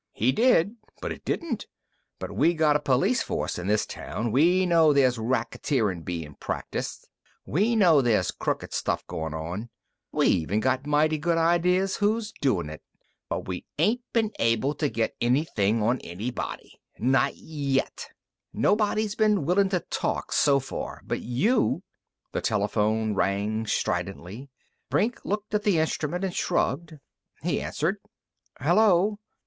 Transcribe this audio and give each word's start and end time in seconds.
He 0.13 0.31
did 0.31 0.77
but 0.99 1.11
it 1.11 1.23
didn't. 1.25 1.67
But 2.17 2.31
we 2.31 2.55
got 2.55 2.75
a 2.75 2.79
police 2.79 3.21
force 3.21 3.59
in 3.59 3.67
this 3.67 3.85
town! 3.85 4.31
We 4.31 4.65
know 4.65 4.93
there's 4.93 5.19
racketeerin' 5.19 6.01
bein' 6.01 6.33
practiced. 6.39 7.07
We 7.45 7.75
know 7.75 8.01
there's 8.01 8.31
crooked 8.31 8.73
stuff 8.73 9.05
goin' 9.05 9.35
on. 9.35 9.69
We 10.11 10.25
even 10.27 10.59
got 10.59 10.87
mighty 10.87 11.19
good 11.19 11.37
ideas 11.37 11.97
who's 11.97 12.31
doin' 12.41 12.71
it. 12.71 12.81
But 13.29 13.47
we 13.47 13.67
ain't 13.77 14.01
been 14.11 14.31
able 14.39 14.73
to 14.73 14.89
get 14.89 15.13
anything 15.21 15.83
on 15.83 15.99
anybody. 15.99 16.79
Not 16.97 17.35
yet. 17.37 18.09
Nobody's 18.51 19.13
been 19.13 19.45
willin' 19.45 19.69
to 19.69 19.81
talk, 19.81 20.31
so 20.31 20.59
far. 20.59 21.03
But 21.05 21.19
you" 21.21 21.83
The 22.33 22.41
telephone 22.41 23.13
rang 23.13 23.67
stridently. 23.67 24.49
Brink 24.89 25.23
looked 25.23 25.53
at 25.53 25.61
the 25.61 25.77
instrument 25.77 26.23
and 26.23 26.33
shrugged. 26.35 26.97
He 27.43 27.61
answered. 27.61 27.97
"Hello.... 28.59 29.19